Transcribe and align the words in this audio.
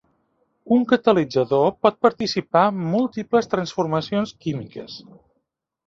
Un 0.77 0.85
catalitzador 0.91 1.69
pot 1.87 2.01
participar 2.07 2.65
en 2.73 2.83
múltiples 2.97 3.53
transformacions 3.55 4.37
químiques. 4.47 5.03